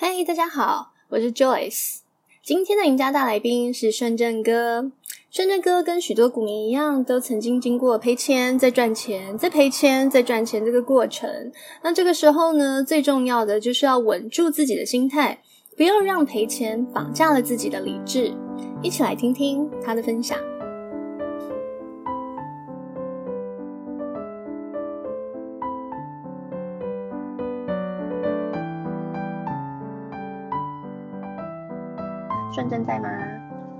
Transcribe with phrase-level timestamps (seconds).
[0.00, 2.02] 嗨大家好，我是 Joyce。
[2.44, 4.92] 今天的赢家大来宾是顺正哥。
[5.28, 11.50] 顺正哥跟许多股民一样，都曾经经过赔钱再赚钱，再赔钱再赚钱这个过程。
[11.82, 15.42] 那这个时候呢，最重要的就是要稳住自己的心态，
[15.76, 18.32] 不要让赔钱绑架了自己的理智。
[18.80, 20.38] 一起来听听他的分享。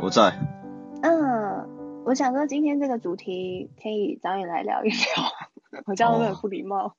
[0.08, 0.38] 我在。
[1.02, 4.96] 嗯，我想说今天这个主题可以找你来聊一聊。
[5.84, 6.96] 我这样会不会很不礼貌？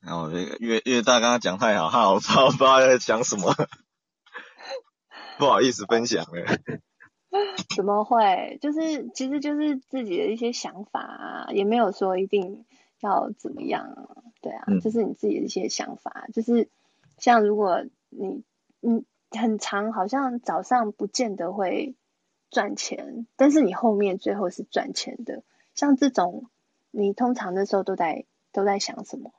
[0.00, 3.52] 然后这个因为大刚刚讲太好，哈，我操，不知道在讲什么，
[5.38, 6.58] 不好意思分享了。
[7.76, 8.56] 怎么会？
[8.62, 12.64] 就是其实就是自己的一些想法啊，也没有说一定
[13.00, 14.08] 要怎么样。
[14.40, 16.26] 对啊，就、嗯、是你自己的一些想法。
[16.32, 16.70] 就是
[17.18, 18.42] 像如果你
[18.80, 19.04] 你。
[19.32, 21.96] 很长，好像早上不见得会
[22.50, 25.42] 赚钱，但是你后面最后是赚钱的。
[25.74, 26.50] 像这种，
[26.90, 29.32] 你通常那时候都在都在想什么？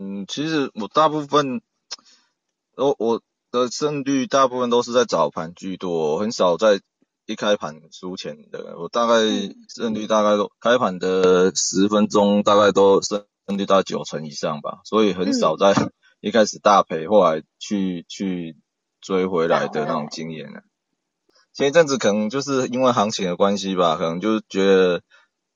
[0.00, 1.62] 嗯，其实我大部分，
[2.76, 6.80] 我我的胜率大部分都是在早盘居多，很少在
[7.26, 8.76] 一开盘输钱的。
[8.78, 9.14] 我大概
[9.68, 15.72] 胜率大概都开盘的十分钟，大概都胜率到九成以上吧，所以很少在
[16.20, 18.56] 一开始大赔，后来去去。
[19.02, 20.60] 追回来的那种经验呢？
[21.52, 25.02] 前一阵子可能就是因为行情的关系吧，可能就是觉得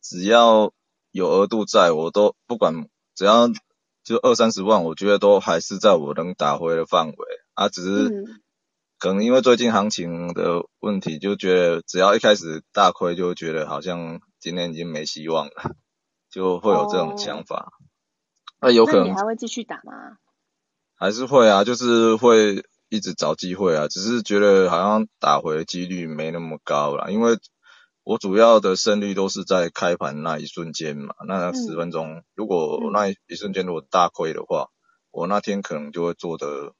[0.02, 0.72] 只要
[1.12, 3.48] 有额度在，我都不管，只要
[4.02, 7.14] 就二三十万，我觉得都还是在我能打回的范围
[7.54, 7.68] 啊。
[7.68, 8.40] 只是
[8.98, 15.76] 可能因为最近行情的问题，就觉得只要一开始大亏，就觉得好像今天已经没希望了，
[16.28, 17.72] 就会有这种想法。
[18.60, 20.18] 那有可能你还会继续打吗？
[20.96, 22.64] 还是会啊，就是会。
[22.88, 27.38] 一直找机会啊，只是觉得好像打回的几率没那么高了，因为
[28.04, 34.72] 我主要的胜率都是在开盘那一瞬间嘛，那十分钟，嗯、如果那一瞬间如果大亏的话，嗯、
[35.10, 36.72] 我那天可能就会做的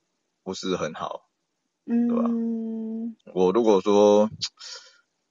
[0.43, 1.22] 不是很好，
[1.87, 2.25] 嗯，对吧？
[3.32, 4.31] 我如果说，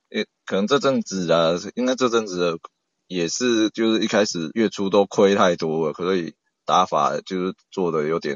[0.10, 2.60] 也，可能这阵子啊，应该这阵子
[3.08, 6.34] 也是就是一开始月初都亏太多了，所以
[6.66, 8.36] 打法就是做的有点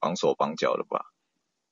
[0.00, 1.04] 绑手绑脚的吧。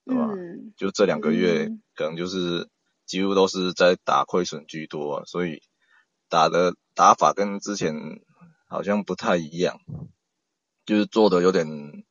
[0.04, 0.32] 对吧？
[0.32, 2.68] 嗯，就这两个月，可能就是
[3.06, 5.62] 几乎都是在打亏损居多，啊，所以
[6.28, 7.94] 打的打法跟之前
[8.66, 9.78] 好像不太一样，
[10.84, 12.04] 就是做的有点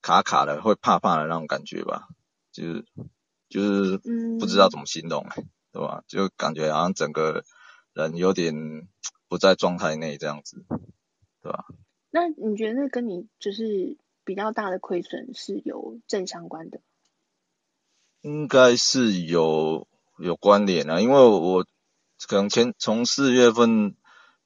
[0.00, 2.08] 卡卡的，会怕怕的那种感觉吧，
[2.52, 2.84] 就是
[3.48, 3.98] 就是
[4.38, 6.04] 不知道怎么形容，嗯，对吧？
[6.06, 7.42] 就感觉好像整个
[7.94, 8.54] 人有点
[9.28, 10.64] 不在状态内这样子，
[11.42, 11.66] 对吧？
[12.10, 13.98] 那你觉得那跟你就是？
[14.26, 16.80] 比较大的亏损是有正相关的，
[18.22, 19.86] 应该是有
[20.18, 21.64] 有关联啊，因为我
[22.26, 23.94] 可能前从四月份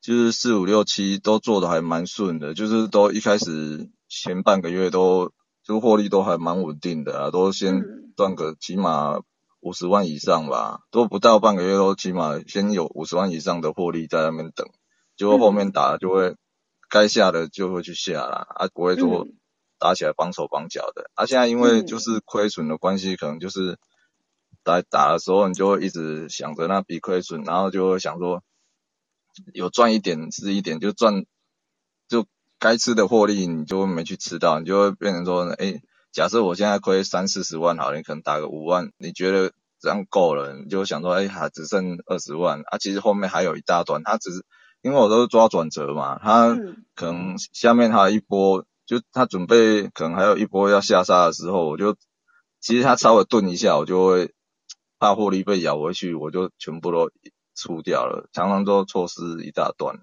[0.02, 5.32] 就是四五六七都做的还蛮顺的，就是都一开始前半个月都
[5.64, 7.82] 就获利都还蛮稳定的啊，都先
[8.14, 9.20] 赚个起码
[9.60, 14.68] 五十万以上吧，都不到半个月都起码先有五十万以上的获利在那边等，
[15.16, 16.36] 结果后面打就会
[16.90, 19.26] 该下的就会去下啦，啊不会说。
[19.80, 23.78] 打起来绑手绑脚的，啊，现在因为就是亏损的关系，嗯、可能就是
[24.62, 28.42] 打打的时候，你就会一直想着那笔亏损，然后就会想说
[29.54, 31.24] 有赚一点是一点，就赚
[32.08, 32.26] 就
[32.58, 44.44] 该吃的获利你就没去吃到，你就会变成说，哎、欸，假设我现在亏三四十万好了，你可能打个五万，你觉得这样够了，你就想说，哎、欸，还只剩二十万，啊，其实后面还有一大段，它只是
[44.82, 46.54] 因为我都是抓转折嘛，它
[46.94, 48.66] 可能下面还有一波。
[48.90, 51.94] 就他准备可能还有一波要下杀的时候，我就
[52.58, 54.34] 其实他稍微顿一下，我就会
[54.98, 57.12] 怕获利被咬回去，我就全部都
[57.54, 60.00] 出掉了，常常都错失一大段。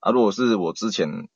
[0.00, 1.28] 啊，如果是我之前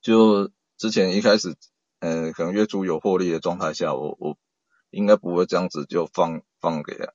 [0.00, 1.56] 就之前一开始，
[1.98, 4.38] 呃，可能月初有获利的状态下，我我
[4.90, 7.12] 应该不会这样子就放放给他，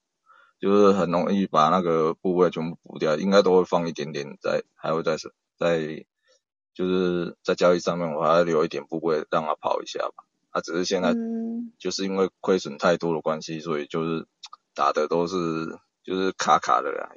[0.60, 5.16] 就是很容易把那个部位全部补掉，应该都会放一点点在，还会再
[5.58, 6.06] 再。
[6.80, 10.24] 就是在交易上面，我还要留一点部位让他跑一下吧。
[10.50, 11.14] 他、啊、只是现在
[11.78, 14.26] 就是因为亏损太多的关系，所以就是
[14.74, 15.36] 打的都是
[16.06, 17.10] 就是卡卡的啦，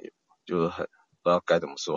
[0.45, 0.85] 就是很
[1.21, 1.95] 不知道该怎么说，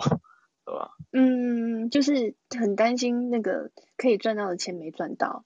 [0.63, 0.91] 对吧？
[1.11, 5.43] 嗯，就是很担心那个可以赚到的钱没赚到。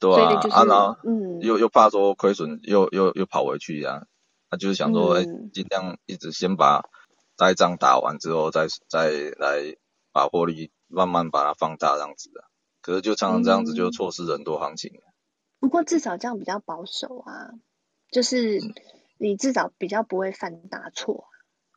[0.00, 4.08] 对啊，就是、啊然后嗯，又又怕说亏损又又又跑回去一样，
[4.50, 6.82] 他就是想说，哎、嗯，尽量一直先把
[7.36, 9.76] 呆账打完之后再，再再来
[10.10, 10.72] 把获利。
[10.90, 12.44] 慢慢把它放大这样子的，
[12.82, 14.90] 可是就常常这样子就错失很多行情。
[14.94, 15.02] 嗯。
[15.60, 17.50] 不过至少这样比较保守啊，
[18.10, 18.60] 就是
[19.18, 21.24] 你至少比较不会犯大错。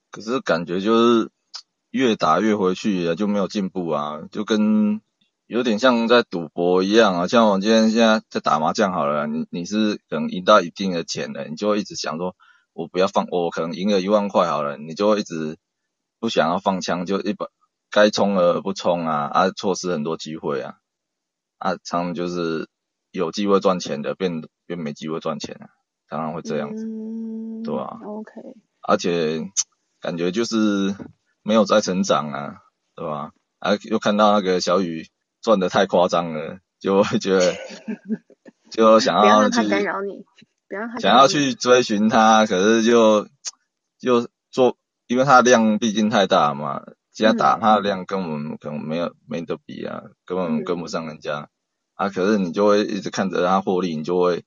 [0.10, 1.32] 可是感觉就是
[1.90, 5.02] 越打越回去，就没有进步啊，就跟
[5.48, 7.28] 有点像在赌博一样啊。
[7.28, 12.36] 像我今天现在在打麻将好了，你你是可能赢到一定的钱了，你就会一直想说，
[12.72, 15.58] 我不要放，我可能赢了一万块好了，你就会一直
[16.20, 17.48] 不想要放枪，就一把
[17.94, 20.80] 该冲而不冲啊，啊，错失很多机会啊，
[21.60, 22.68] 啊，常常就是
[23.12, 25.70] 有机会赚钱的变变没机会赚钱啊，
[26.10, 28.32] 常常会这样子，嗯、对吧？OK，
[28.82, 29.50] 而且。
[30.04, 30.94] 感觉就是
[31.44, 32.58] 没有在成长啊，
[32.94, 33.32] 对吧？
[33.60, 35.08] 啊，又看到那个小雨
[35.42, 37.54] 赚得太夸张了，就会觉得
[38.70, 40.26] 就想要去干扰你，
[40.68, 43.30] 不要想要去追寻他，可是就
[43.98, 44.76] 就做，
[45.08, 51.50] 因为他的量毕竟太大嘛，现在打他的量跟我们可能没有没得比啊，根本跟不上人家、嗯、
[51.94, 52.10] 啊。
[52.10, 54.44] 可是你就会一直看着他获利，你就会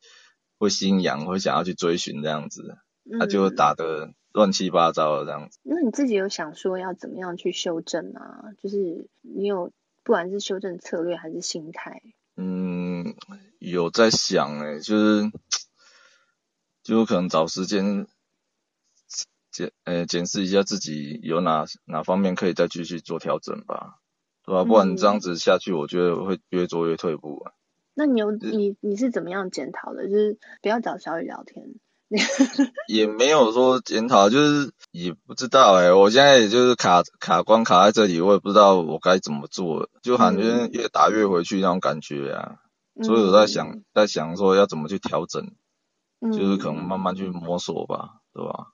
[0.58, 2.76] 会心痒，会想要去追寻这样子，
[3.18, 4.12] 他、啊、就打得。
[4.32, 8.52] 乱七八糟的这样子，那你自己有想说要怎么样去修正吗？
[8.62, 9.72] 就是你有
[10.02, 12.02] 不管是修正策略还是心态？
[12.36, 13.14] 嗯，
[13.58, 15.32] 有在想诶，就是
[16.82, 18.06] 就可能找时间
[19.56, 23.94] 检呃检视一下自己有哪哪方面可以再继续做调整吧，
[24.44, 24.64] 对吧？
[24.64, 27.42] 不然这样子下去，我觉得会越做越退步
[27.94, 30.10] 那你有你你是怎么样检讨的？
[30.10, 31.64] 就是不要找小雨聊天。
[32.86, 42.58] 也没有说检讨，就是也不知道哎、欸，我现在也就是卡卡关卡在这里，我也不知道我该怎么做，就感觉越打越回去那种感觉啊，
[42.94, 45.50] 嗯、所以我在想，在想说要怎么去调整，
[46.20, 48.68] 嗯、就是可能慢慢去摸索吧，对吧？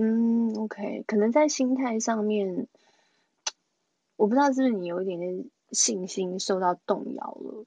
[0.00, 2.68] 嗯，OK，可能在心态上面，
[4.16, 7.66] 我不知道是不是你有一点点信心受到动摇了，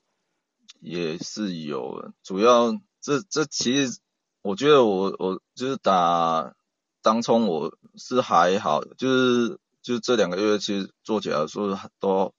[0.80, 4.00] 也是有，主要这这其实。
[4.44, 6.56] 我觉得我我就是打
[7.04, 12.34] 当冲，我是还好，就是就这两个月其实做起来说都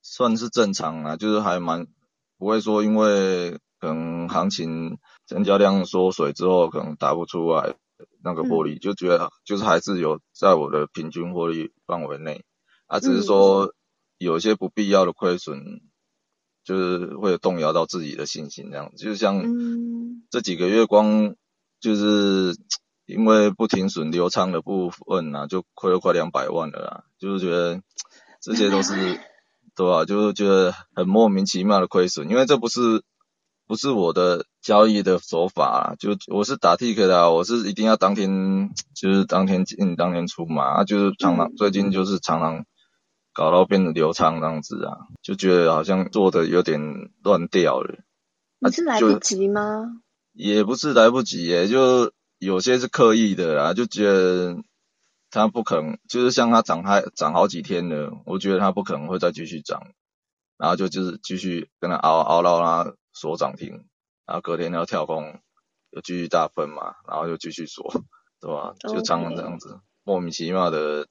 [0.00, 1.86] 算是正常啊，就是还蛮
[2.38, 7.74] 不会说因为可能行情成交量缩水之后可能打不出来
[8.22, 12.44] 那个获利，嗯、就觉得就是还是有在我的平均获利范围内，
[12.86, 13.74] 啊，只是说
[14.18, 15.80] 有些不必要的亏损。
[16.62, 19.42] 就是会有动摇到自己的信心，这样子，就像
[20.30, 21.34] 这几个月光
[21.80, 22.54] 就是
[23.06, 27.04] 因为不停损流仓的部分啊，就亏了快两百万了啦。
[27.18, 27.82] 就是觉得
[28.42, 28.92] 这些都是
[29.74, 30.04] 对吧？
[30.04, 33.02] 就是觉得很莫名其妙的亏损，因为这不是
[33.66, 42.64] 不是我的交易的手法啊，就我是打 tick 的啊，我是一定要当天 就是当天进当天出嘛，啊，就是常常最近就是常常。
[43.32, 46.80] 搞到变得流畅这样子啊，就觉得好像做的有点
[47.22, 48.00] 乱掉了。
[48.58, 50.02] 你是来不及吗？
[50.32, 52.10] 也不是来不及耶，就
[52.40, 54.56] 有些是刻意的啦，就觉得
[55.30, 59.80] 他不可能，就是像他涨还涨好几天了，我觉得他不可能会再继续涨，
[60.58, 63.84] 然后就就是继续跟他熬熬到他锁涨停，
[64.30, 65.40] 然后隔天要跳空
[65.90, 67.92] 又继续大分嘛，然后又继续锁，
[68.40, 68.74] 对吧？
[68.78, 71.08] 就常常这样子.莫名其妙的。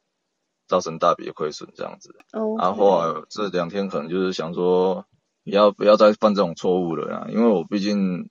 [0.70, 2.14] 造成大笔的亏损这样子.
[2.60, 5.08] 然后后来这两天可能就是想说，
[5.44, 8.30] 不要不要再犯这种错误了呀，因为我毕竟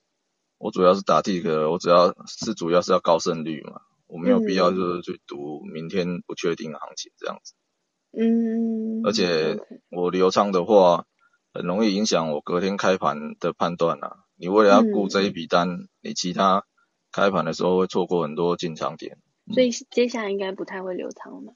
[0.57, 7.55] 我主要是打 tick，我主要是主要是要高胜率嘛，我没有必要就是去赌明天不确定的行情这样子，
[8.17, 9.59] 嗯，而且
[9.91, 11.05] 我留仓的话，
[11.53, 16.63] 很容易影响我隔天开盘的判断啊，你为了要顾这一笔单，嗯、你其他
[17.11, 19.17] 开盘的时候会错过很多进场点，
[19.53, 21.53] 所以接下来应该不太会留仓了。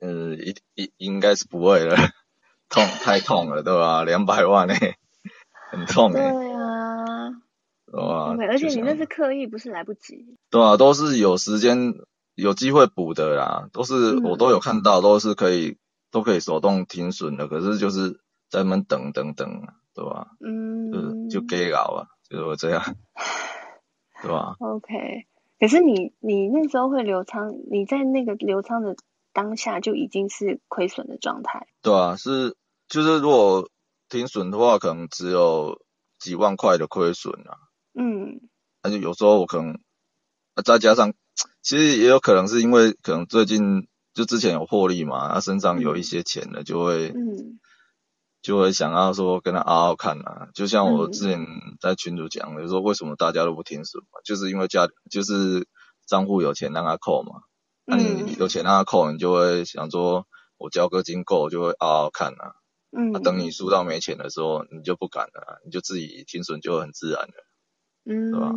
[0.00, 1.96] 呃，应应应该是不会了，
[2.68, 4.04] 痛太痛了，对吧？
[4.04, 4.96] 两百万呢、欸，
[5.70, 6.32] 很痛诶、欸。
[6.32, 7.30] 对啊，
[7.86, 8.36] 对吧？
[8.48, 10.36] 而且你那是刻意，不是来不及。
[10.50, 11.94] 对啊，都是有时间、
[12.34, 15.78] 有机会补的啦，都是我都有看到，都是可以、嗯、
[16.10, 20.28] 都可以手动停损的，可是就是在那边等等等，对吧？
[20.40, 22.82] 嗯，就就给搞啊，就是这样，
[24.22, 25.26] 对吧？OK，
[25.58, 28.96] 可是你你那时候会留仓，你在那个留仓的。
[29.34, 31.66] 当下就已经是亏损的状态。
[31.80, 32.54] 对啊，是
[32.86, 33.70] 就是如果
[34.10, 35.80] 停损的话，可能只有
[36.18, 37.56] 几万块的亏损啊。
[37.94, 38.42] 嗯。
[38.82, 39.78] 而且有时候我可能
[40.62, 41.14] 再加上，
[41.62, 47.58] 其实也有可能是因为可能最近就之前有获利嘛，他身上有一些钱了，就会嗯，
[48.42, 50.48] 就会想要说跟他嗷嗷看啊。
[50.52, 51.46] 就像我之前
[51.80, 55.66] 在群主讲的，说为什么大家都不停损嘛，就是因为家就是
[56.06, 57.42] 账户有钱让他扣嘛。
[57.84, 60.26] 那你有钱让他扣，你就会想说，
[60.58, 62.54] 我交个金够，就会嗷嗷看啊。
[62.90, 63.12] 嗯。
[63.14, 67.46] 啊，等你输到没钱的时候，你就不敢了，你就自己停损就很自然了。
[68.04, 68.52] 嗯，对吧。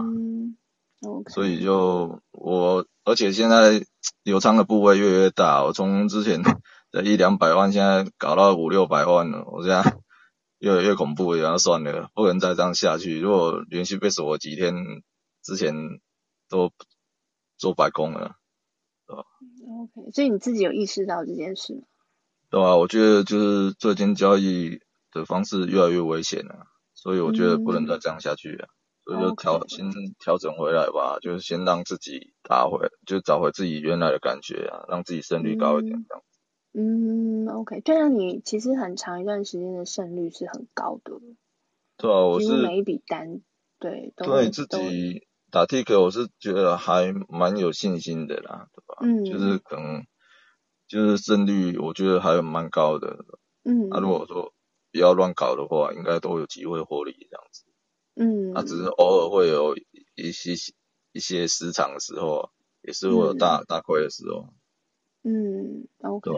[1.29, 3.85] 所以就我，而且现在
[4.23, 6.59] 流仓的部位越来越大，我从之前的
[7.01, 9.97] 一两百万，现在搞到五六百万了，我现在
[10.59, 13.19] 越来越恐怖，然后算了，不能再这样下去。
[13.19, 14.73] 如果连续被锁几天，
[15.43, 15.73] 之前
[16.49, 16.71] 都
[17.57, 18.35] 做白工了，
[19.05, 19.23] 对吧
[19.69, 21.81] ？OK，所以你自己有意识到这件事吗？
[22.49, 24.79] 对啊，我觉得就是最近交易
[25.11, 28.67] 的方式越来越危险了，所以我觉得不能再这样下去了，
[29.05, 29.75] 嗯、所以就调 Okay.
[29.75, 36.23] 先调整回来吧，就是先让自己打回，就找回自己原来的感觉啊，让自己胜率高一点这样。
[36.23, 36.34] 嗯
[37.49, 41.19] ，OK，对啊，你其实很长一段时间的胜率是很高的。
[41.97, 43.41] 对啊，我是每一笔单，
[43.79, 48.97] 对，都对自己打 tick，我是觉得还蛮有信心的啦，对吧？
[49.01, 50.05] 嗯，就是可能。
[50.87, 53.25] 就是胜率，我觉得还蛮高的。
[53.63, 54.53] 嗯，那、啊、如果说
[54.91, 57.63] 不要乱搞的话，应该都有机会获利这样子。
[58.13, 59.75] 嗯，那、啊、只是偶尔会有
[60.13, 60.53] 一些
[61.11, 62.51] 一些失常的时候，
[62.83, 64.53] 也是会有大、嗯、大亏的时候。
[65.23, 66.29] 嗯，OK。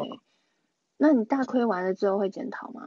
[0.98, 2.82] 吧那你大亏完了之后会检讨吗？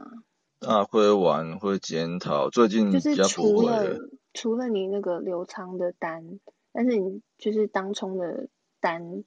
[0.59, 3.95] 大亏完会检讨，最近比较不会的。
[3.95, 6.39] 除了除了你那个留仓的单，
[6.71, 8.47] 但是你就是当冲的
[8.79, 9.23] 单，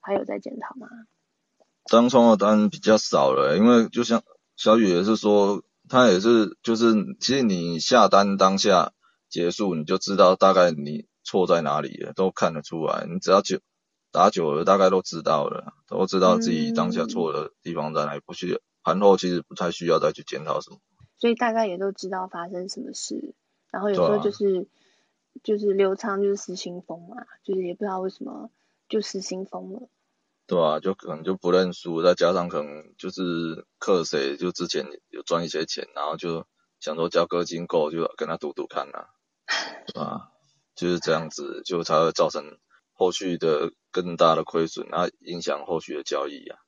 [0.00, 0.88] 还有在检讨吗？
[1.90, 4.22] 当冲的单比较少了，因为就像
[4.56, 8.92] 小雨也是说，他也是就是，其实你下单当下
[9.28, 13.06] 结束，你就知道大概你错在哪里了，都看得出来。
[13.10, 13.60] 你只要久
[14.10, 20.78] 打久了，大概都知道了，都知道自己当下错的地方在哪里，不需要盘后其实不太需要再去检讨什么。
[21.18, 23.34] 所以大概也都知道发生什么事，
[23.70, 24.64] 然后有时候就是、啊、
[25.42, 28.50] 就是刘仓就是失心疯嘛，就是也不知道为什么
[28.88, 29.88] 就失心疯了。
[30.46, 36.46] 对啊，就可能就不认输，再加上可能就是克谁，就之前有赚一些钱，然后就
[36.80, 39.10] 想说交割金够，就跟他赌赌看啊，
[39.86, 40.32] 对吧？
[40.74, 42.56] 就是这样子，就才会造成
[42.92, 46.58] 后续的更大的亏损，那影响后续的交易啊。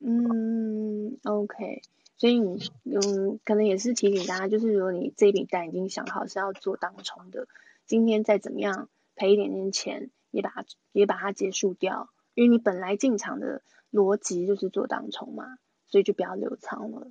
[0.00, 1.82] 嗯，OK，
[2.16, 7.48] 所以你嗯，可能也是提醒大家，就是如果你这笔单已经想好是要做当冲的，
[7.86, 12.10] 今天再怎么样赔一点点钱，也把它也把它结束掉。
[12.34, 15.58] 因为你本来进场的逻辑就是做当冲嘛，
[15.88, 17.10] 所以就不要留仓了。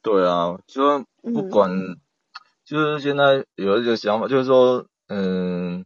[0.00, 1.96] 对啊，就不管，嗯、
[2.64, 5.84] 就是现在有一个想法，就是说，嗯，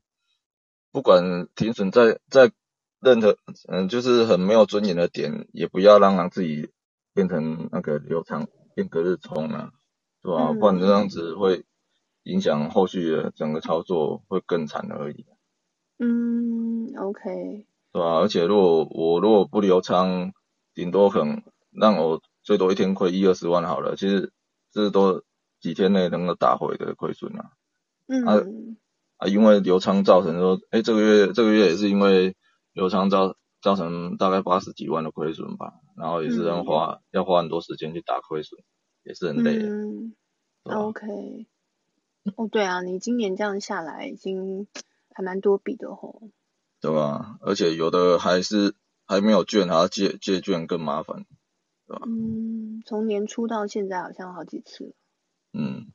[0.92, 2.50] 不管停损在在
[3.00, 3.36] 任何，
[3.68, 6.70] 嗯，就是很没有尊严的点，也不要让让自己
[7.14, 9.70] 变成那个留仓变隔日冲啊，
[10.22, 10.48] 是吧？
[10.50, 11.64] 嗯、不然这样子会
[12.24, 15.26] 影响后续的整个操作，会更惨而已。
[15.98, 17.66] 嗯，OK。
[17.92, 20.32] 对啊，而且如果我如果不留仓，
[20.74, 23.96] 顶多可能让我最多一天亏一二十万好了。
[23.96, 24.32] 其实
[24.72, 25.22] 这都
[25.60, 27.50] 几天内能够打回的亏损啊。
[28.06, 28.24] 嗯。
[28.24, 28.42] 啊
[29.18, 32.36] 啊，因为留仓造成说，哎，这个月这个月也是因为
[32.78, 38.62] 留仓造造成大概八十几万的亏损吧，然后也是要花、嗯、要花很多时间去打亏损，
[39.02, 39.58] 也是很累。
[39.58, 40.14] 嗯。
[40.62, 41.48] OK。
[42.36, 44.68] 哦，对啊，你今年这样下来已经
[45.12, 46.30] 还蛮多笔的吼。
[46.80, 47.36] 对吧？
[47.40, 51.26] 而且有的还是还没有券，还要借借券更麻烦，
[51.88, 52.06] 对吧？
[52.06, 54.94] 嗯，从年初到现在好像好几次。
[55.52, 55.90] 嗯，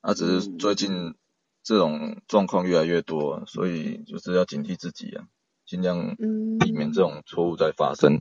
[0.00, 1.14] 那、啊、只是最近
[1.62, 5.28] 这种状况越来越多，嗯、所以就是要警惕自己啊，
[5.74, 6.14] 尽量
[6.60, 8.20] 避免这种错误再发生。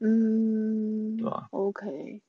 [0.00, 2.20] 嗯，对吧？OK，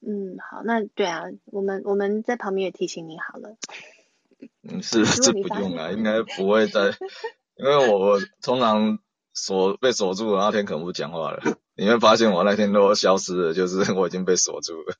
[0.00, 3.58] 嗯，好，那对啊，我们我们在旁边也提醒你好了。
[4.62, 6.86] 嗯，是是不用啊，应该 不会再。
[7.56, 8.98] 因为我通常
[9.34, 11.42] 锁被锁住了那天可能不讲话了，
[11.76, 14.96] 你会发现我那天都消失了，就是 我已经被锁住了。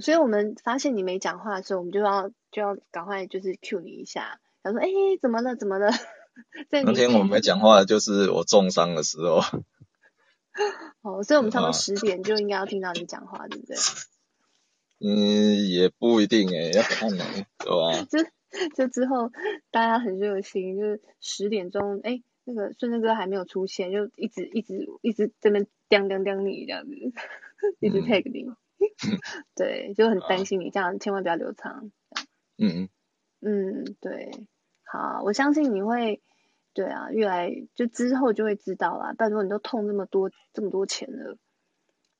[0.00, 5.56] 所以我们发现你没讲话的时候，我们就要就要赶快就是 cue 你一下，他说：“哎、欸，怎么了？
[5.56, 5.92] 怎么了？”
[6.70, 9.40] 那天我没讲话，就是我重伤的时候。
[11.02, 13.76] 哦，所以我们差不多十点就应该要听到你讲话，对不对？
[15.00, 17.24] 嗯，也不一定诶，要看呢，
[17.58, 18.04] 对吧？
[18.08, 18.18] 就
[18.76, 19.30] 就之后
[19.72, 26.94] 大家很热心，就是十点钟，哎，那个顺顺哥还没有出现，就一直一直一直在那叮叮叮你这样子，
[27.80, 28.56] 一直 tag 你，嗯、
[29.56, 31.90] 对，就很担心你这样，千万不要留仓。
[32.56, 32.88] 嗯
[33.40, 34.30] 嗯，对，
[34.96, 36.22] 好，我相信你会，
[36.72, 39.14] 对啊，越来就之后就会知道啦。
[39.16, 41.36] 拜托你都痛这么多这么多钱了，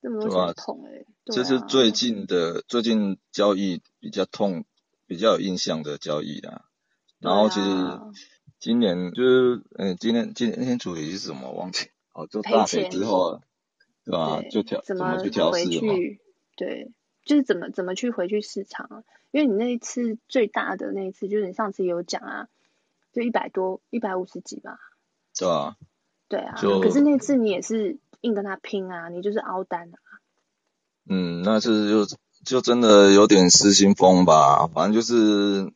[0.03, 4.65] 这么多钱痛哎、欸，这、啊啊、是最近的最近交易比较痛。
[5.07, 6.65] 比较有印象的交易啦，
[7.21, 7.67] 然后其实
[8.59, 11.53] 今年就是，嗯、欸，今天今天今天主题是什么？
[11.53, 13.43] 忘记哦，就大赔之后，
[14.07, 14.41] 对吧？
[14.51, 15.67] 就调怎么去调试？
[16.57, 16.91] 对，
[17.27, 19.05] 就是怎么怎么去回去市场啊？
[19.31, 22.49] 因为你那一次最大的那一次，就是你上次有讲啊，
[23.15, 24.77] 就一百多，一百五十几吧。
[25.39, 25.77] 对啊。
[26.29, 26.55] 对啊。
[26.61, 29.99] 可是那次你也是硬跟他拼啊，你就是凹单啊。
[31.09, 35.73] 嗯，那次就就真的有点失心疯吧，反正就是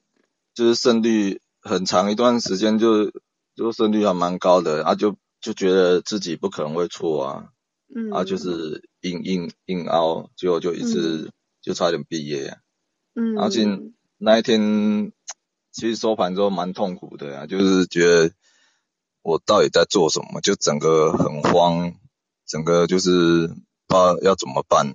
[0.54, 3.12] 就是胜率很长一段时间就
[3.54, 7.52] 就胜率还蛮高的，啊就就觉得自己不可能会错啊，
[7.95, 11.30] 嗯，啊就是硬硬硬凹，结果就一次
[11.61, 12.57] 就差点毕业，
[13.14, 15.12] 嗯，然后今那一天
[15.73, 18.33] 其实收盘之后蛮痛苦的啊，就是觉得
[19.23, 21.95] 我到底在做什么，就整个很慌，
[22.47, 23.49] 整个就是
[23.87, 24.95] 不知道要怎么办。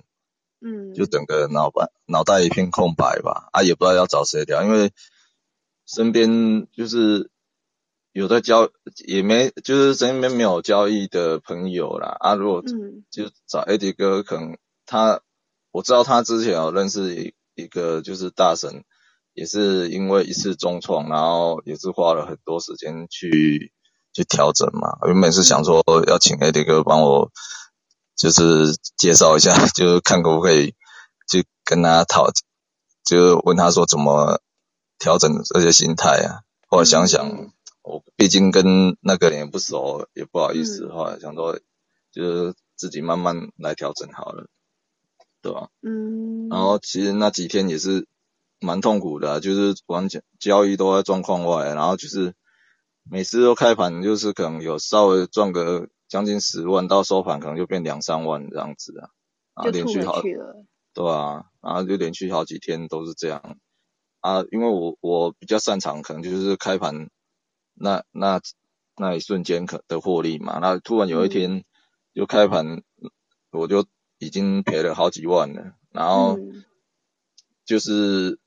[0.66, 4.92] 嗯，就整个脑板脑袋一片空白吧，啊，也不知道要找谁聊，因为
[5.84, 7.30] 身边就是
[8.12, 8.70] 有在交，
[9.06, 12.62] 也没就是身边没有交易的朋友啦，啊，如果
[13.10, 15.20] 就找 AD 哥，可能他
[15.70, 18.84] 我知道他之前有认识一一个就是大神，
[19.34, 23.72] 也是因为一次重创，然后也是花了很多时间去
[24.14, 27.30] 去调整嘛，原本是想说要请 AD 哥帮我。
[28.16, 30.76] 就是介绍一下， 就是看可不可以，
[31.26, 32.30] 就跟他讨，
[33.04, 34.40] 就问他说怎么
[35.00, 36.46] 调整这些心态啊。
[36.68, 37.50] 后来想想，嗯、
[37.82, 40.88] 我毕竟跟那个人也不熟，也不好意思。
[40.88, 41.58] 后来想说，
[42.12, 44.46] 就是自己慢慢来调整好了，
[45.42, 45.70] 对吧？
[45.82, 46.48] 嗯。
[46.50, 48.06] 然后其实那几天也是
[48.64, 52.34] 蛮痛苦的，就是完全交易都在状况外，然后就是
[53.08, 55.88] 每次都开盘，就是可能有稍微赚个。
[56.06, 59.08] 将近十万到收盘可能就变两三万这样子啊，
[59.56, 60.22] 然后连续好，
[60.92, 63.56] 对啊，然后就连续好几天都是这样
[64.20, 67.08] 啊，因为我我比较擅长可能就是开盘
[67.72, 68.40] 那那
[68.96, 71.64] 那一瞬间可的获利嘛，那突然有一天
[72.14, 72.82] 就开盘
[73.50, 73.84] 我就
[74.18, 76.38] 已经赔了好几万了，然后
[77.64, 78.38] 就是。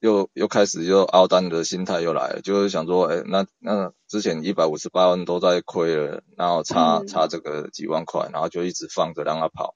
[0.00, 9.74] 又又开始又凹单的心态又来了，就是想说，哎，那那之前一百五十八万都在亏了，然后差差这个几万块，然后就一直放着让它跑，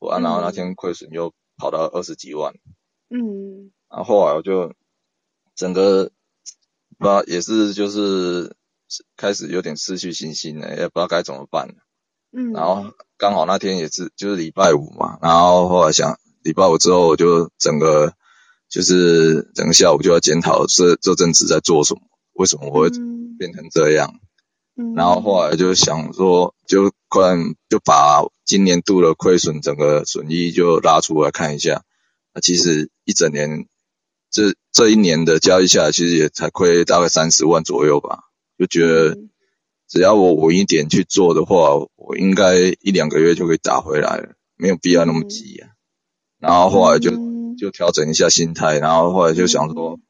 [0.00, 2.52] 完，然后那天亏损又跑到二十几万，
[3.10, 4.74] 嗯，然后后来我就
[5.54, 6.10] 整个
[6.98, 8.56] 不知道也是就是
[9.16, 11.76] 开始有点失去信心了，也不知道该怎么办，
[12.32, 18.14] 嗯，然后刚好那天也是就是礼拜五嘛，然后后来想礼拜五之后我就整个。
[18.70, 22.00] 就是整个下午就要检讨这这阵子在做什么，
[22.34, 22.88] 为什么我会
[23.36, 24.14] 变成这样？
[24.76, 27.36] 嗯，然后后来就想说，就快
[27.68, 31.82] 就把今年度的亏损整个损益就拉出来看一下。
[32.32, 33.66] 那其实一整年
[34.30, 38.20] 这这一年的交易下来，其实也才亏大概三十万左右吧。
[38.56, 39.18] 就觉得
[39.88, 45.70] 只要我稳一点去做的话，我应该一两个月就可以打回来了，没有必要那么急啊。
[46.38, 47.29] 然后后来就。
[47.60, 50.00] 就调整一下心态，然后后来就想说，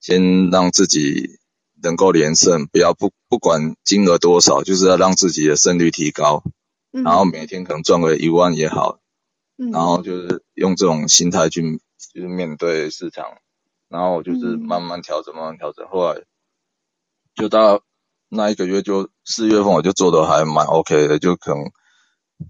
[0.00, 1.38] 先让自己
[1.82, 6.42] 能够连胜，不要不不管金额多少，就是要让自己的胜率提高，
[6.90, 9.00] 然后每天可能赚个一万也好，
[9.58, 11.78] 然后就是用这种心态去
[12.14, 13.26] 就是面对市场，
[13.90, 16.22] 然后就是慢慢调整，慢慢调整，后来
[17.34, 17.82] 就到
[18.30, 21.70] 那一个月就四月份我就做的还蛮 OK 的，就可能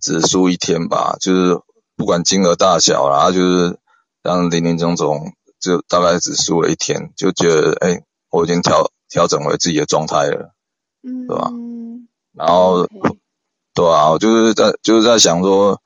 [0.01, 1.61] 只输一天吧，就是
[1.97, 3.79] 不管金额大小，然后就是。
[4.23, 10.55] 当林林总总，就大概只输了一天，就觉得哎、欸，我已经调调整回自己的状态了，
[11.03, 11.51] 嗯，对吧？
[12.33, 12.87] 然后.
[13.75, 15.81] 对啊，我就是在就是在想说，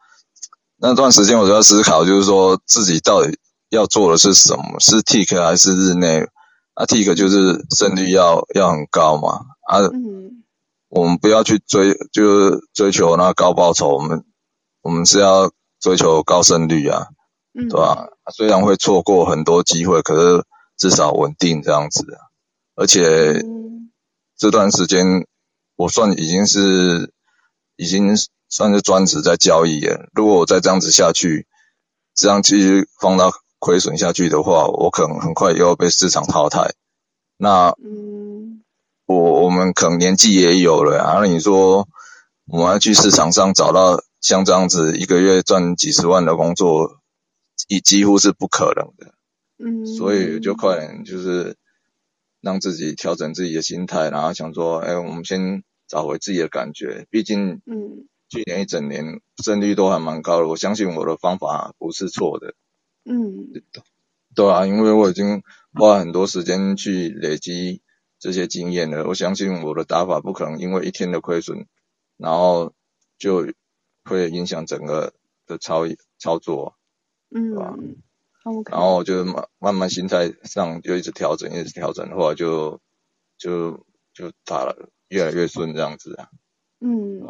[0.79, 6.23] 那段时间我就在思考，就是说自己到底要做的是什么，是 tick 还是日内？
[6.73, 10.43] 啊，tick 就是胜率要要很高嘛，啊，嗯，
[10.89, 14.25] 我们不要去追，就是追求那高报酬，我们
[14.81, 17.09] 我们是要追求高胜率啊。
[17.55, 18.09] 嗯，对吧？
[18.33, 20.45] 虽然会错过很多机会，可是
[20.77, 22.07] 至少稳定这样子。
[22.75, 23.45] 而且
[24.39, 25.27] 这段时间
[25.77, 27.13] 我算已经是
[27.77, 28.17] 已经
[28.49, 30.09] 算是专职在交易了。
[30.15, 31.47] 如果我再这样子下去，
[32.15, 36.73] 这样继续放到亏损下去的话，我可能很快又要被市场淘汰。
[37.37, 38.63] 那嗯，
[39.05, 41.87] 我我们可能年纪也有了，然后你说
[42.47, 47.02] 我们要去市场上找到像这样子一个月赚几十万的工作。
[47.69, 49.15] 几几乎是不可能的，
[49.59, 51.57] 嗯，所以就快点就是
[52.41, 57.07] 让自己调整自己的心态，然后想说，哎，我们先找回自己的感觉。
[57.11, 62.55] 毕竟，嗯，去年一整年胜率都还蛮高的，我相信我的方法不是错的，
[63.05, 63.53] 嗯，
[64.35, 65.43] 对啊，因为我已经
[65.75, 67.83] 花很多时间去累积
[68.19, 71.67] 这些经验了，我相信我的打法不可能因为一天的亏损，
[72.17, 72.73] 然后
[73.19, 73.53] 就
[74.05, 75.13] 会影响整个
[75.47, 75.83] 的操
[76.19, 76.77] 操作。
[77.35, 77.97] 嗯.
[78.71, 82.81] 然后就慢慢慢心态上就一直调整，一直调整，后来就
[83.39, 86.29] 就就打了越来越顺这样子啊，
[86.81, 87.23] 嗯，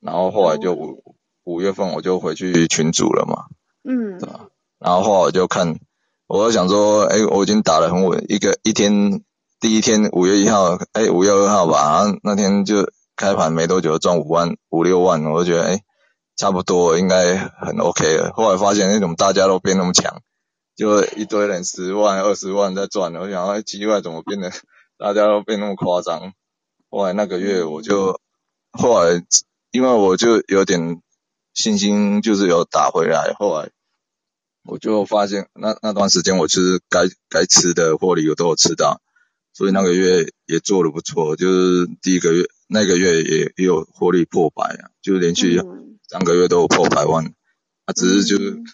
[0.00, 3.44] 然后后来就五五月份我就回去群组了嘛，
[3.84, 4.48] 嗯，对吧？
[4.78, 5.78] 然后后来我就看，
[6.26, 9.22] 我就想说，哎，我已经打得很稳，一个一天
[9.60, 15.80] 第一天五月一号，哎，五月二号吧，然后那天就开盘没多久赚五万五六万，我就觉得哎，
[16.38, 18.32] 差不多应该很 OK 了。
[18.32, 20.22] 后来发现那种大家都变那么强，
[20.74, 24.50] 就一堆人十万二十万在赚了，我想哎，奇怪怎么变得
[24.96, 26.32] 大家都变那么夸张？
[26.88, 28.18] 后来那个月我就
[28.72, 29.22] 后来
[29.70, 31.02] 因为我就有点
[31.52, 33.70] 信心，就是有打回来，后来。
[34.64, 39.00] 我就发现那那段时间我其实该该吃的获利我都有吃到，
[39.54, 45.58] 所以那个月也做得不错，就是第一个月那个月也也有获利破百啊，就是连续
[46.08, 47.32] 三个月都有破百万，
[47.84, 48.64] 啊只是就是、嗯、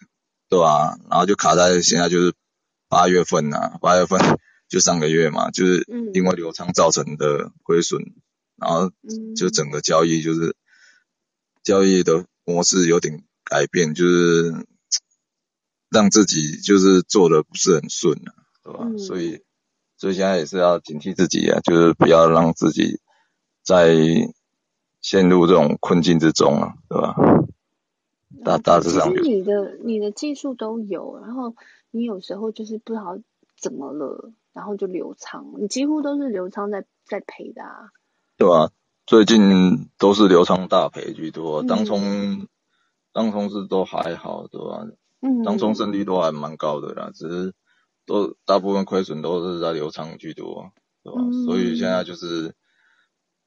[0.48, 0.98] 对吧、啊？
[1.10, 2.32] 然后就卡在现在就是
[2.88, 4.18] 八月份呐、啊，八月份
[4.70, 8.00] 就上个月嘛，就是因为流仓造成的亏损，
[8.56, 8.90] 然后
[9.36, 10.56] 就整个交易就是
[11.62, 14.54] 交易的模式有点改变，就是。
[15.90, 18.80] 让自己就是做的不是很顺啊，对吧？
[18.82, 19.44] 嗯、所以，
[19.96, 22.98] 所以现在也是要警惕自己啊，就是不要让自己
[23.62, 23.94] 再
[25.04, 27.14] 陷入这种困境之中啊，对吧？
[28.42, 31.54] 大大致上，其实你的你的技术都有，然后
[31.90, 33.18] 你有时候就是不知道
[33.54, 37.90] 怎么了，然后就流仓，你几乎都是流仓在在赔的啊，
[38.38, 38.70] 对啊？
[39.06, 42.48] 最近都是流仓大赔居多，当冲、嗯、
[43.12, 44.86] 当冲是都还好，对吧？
[45.20, 47.52] 嗯当冲胜率都还蛮高的啦，只是
[48.06, 51.20] 都大部分亏损都是在流仓居多，对吧？
[51.20, 52.54] 嗯、所以现在就是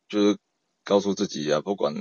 [0.07, 0.37] 就是
[0.87, 1.93] 告诉自己啊，不管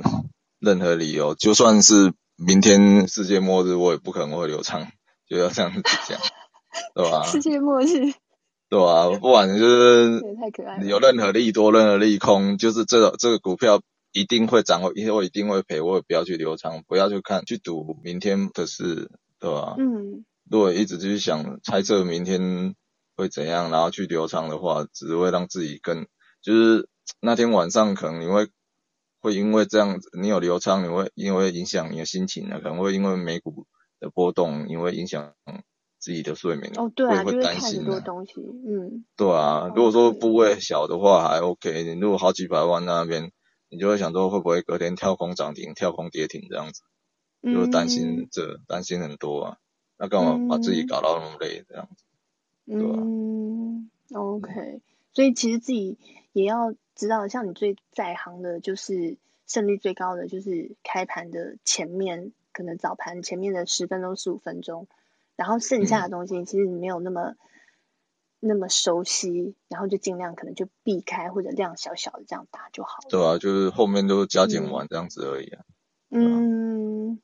[0.61, 4.87] 任何理由，就算是明天世界末日，我也不可能会留仓，
[5.29, 6.21] 就要这样子讲，
[6.95, 7.25] 对吧？
[7.25, 8.13] 世界末日，
[8.71, 9.09] 对吧？
[9.19, 10.23] 不管就是
[10.87, 19.11] 有任何利多、任何利空，就是这个这个股票一定会涨，以后一定会赔，我也不要去留仓，不要去看去赌明天的事。
[19.39, 19.75] 对吧？
[19.79, 22.75] 嗯，如果一直去想猜测明天
[23.17, 26.07] 会怎样，然后去留仓的话，只会让自己更
[26.41, 26.89] 就是
[27.21, 28.49] 那天晚上可能你会
[29.27, 33.67] 会因为这样子，你有流仓，你会因为影响你的心情啊，可能会因为美股
[33.99, 35.35] 的波动，因为影响
[35.99, 43.33] 自己的睡眠哦，对啊，会担心很多东西，嗯，对啊，如果说部位小的话还 OK，你如果好几百万那边，
[43.69, 46.83] 你就会想说会不会隔天跳空涨停、跳空跌停这样子。
[47.43, 49.57] 就会担心这担、嗯、心很多啊，
[49.99, 52.05] 那干嘛把自己搞到那么累这样子？
[52.67, 52.97] 嗯，对吧？
[52.99, 54.81] 嗯，OK，
[55.13, 55.97] 所以其实自己
[56.37, 64.87] 也要知道，像你最在行的，就是胜率最高的，就是开盘的前面，可能早盘前面的十分钟、十五分钟，
[65.35, 67.37] 然后剩下的东西其实你没有那么、嗯、
[68.41, 73.09] 那么熟悉，然后就尽量可能就避开或者量小小的这样打就好了。
[73.09, 75.65] 对啊，就是后面都加减完这样子而已啊。
[76.11, 77.13] 嗯。
[77.13, 77.19] 嗯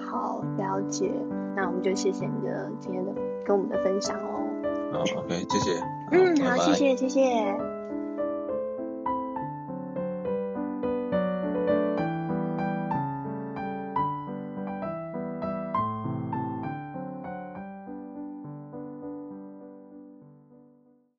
[0.00, 1.12] 好，了解。
[1.54, 3.12] 那我们就谢谢你的今天的
[3.44, 4.48] 跟我们的分享哦。
[4.94, 5.78] 好，OK，谢谢。
[6.10, 7.73] 嗯，好，谢谢，谢谢。